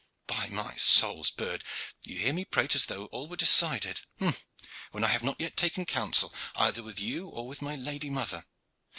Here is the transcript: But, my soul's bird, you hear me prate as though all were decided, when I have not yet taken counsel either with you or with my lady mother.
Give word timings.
But, 0.25 0.49
my 0.49 0.75
soul's 0.77 1.29
bird, 1.29 1.63
you 2.05 2.17
hear 2.17 2.33
me 2.33 2.43
prate 2.43 2.73
as 2.73 2.87
though 2.87 3.05
all 3.11 3.27
were 3.27 3.35
decided, 3.35 4.01
when 4.89 5.03
I 5.03 5.09
have 5.09 5.21
not 5.21 5.39
yet 5.39 5.55
taken 5.55 5.85
counsel 5.85 6.33
either 6.55 6.81
with 6.81 6.99
you 6.99 7.27
or 7.27 7.45
with 7.47 7.61
my 7.61 7.75
lady 7.75 8.09
mother. 8.09 8.47